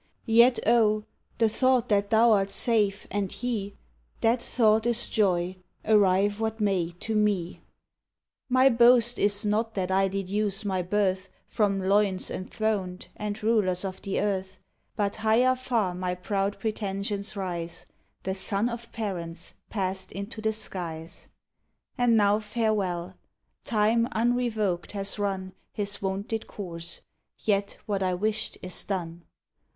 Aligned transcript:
Yet(). 0.25 0.55
the 0.65 1.47
thought 1.47 1.89
that 1.89 2.09
thou 2.09 2.31
art 2.31 2.49
safe, 2.49 3.05
and 3.11 3.31
he!— 3.31 3.75
That 4.21 4.41
thought 4.41 4.87
is 4.87 5.07
joy. 5.07 5.57
arrive 5.85 6.39
what 6.39 6.59
may 6.59 6.93
to 7.01 7.13
me. 7.15 7.61
Mv 8.51 8.79
boast 8.79 9.19
is 9.19 9.45
not 9.45 9.75
that 9.75 9.91
I 9.91 10.07
deduce 10.07 10.63
mv 10.63 10.89
birth 10.89 11.29
From 11.47 11.77
loins 11.79 12.31
enthroned, 12.31 13.09
and 13.15 13.43
rulers 13.43 13.85
of 13.85 14.01
the 14.01 14.19
earth; 14.19 14.57
But 14.95 15.17
higher 15.17 15.55
far 15.55 15.93
my 15.93 16.15
proud 16.15 16.57
pretensions 16.57 17.35
rise,— 17.35 17.85
Digitized 18.23 18.23
by 18.23 18.31
Google 18.31 18.33
ABOUT 18.33 18.33
CHILDREN. 18.33 18.33
83 18.33 18.33
The 18.33 18.39
son 18.39 18.69
of 18.69 18.91
parents 18.93 19.53
passed 19.69 20.11
into 20.13 20.41
the 20.41 20.53
skies. 20.53 21.27
And 21.99 22.17
now, 22.17 22.39
farewell! 22.39 23.13
Time, 23.63 24.07
unrevoked, 24.13 24.93
has 24.93 25.19
run 25.19 25.53
His 25.71 26.01
wonted 26.01 26.47
course; 26.47 27.01
yet 27.41 27.77
what 27.85 28.01
I 28.01 28.15
wished 28.15 28.57
is 28.63 28.83
done. 28.83 29.25